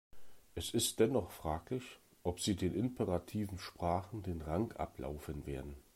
Es 0.55 0.71
ist 0.73 0.99
dennoch 0.99 1.29
fraglich, 1.29 1.99
ob 2.23 2.39
sie 2.39 2.55
den 2.55 2.73
imperativen 2.73 3.59
Sprachen 3.59 4.23
den 4.23 4.41
Rang 4.41 4.71
ablaufen 4.77 5.45
werden. 5.45 5.75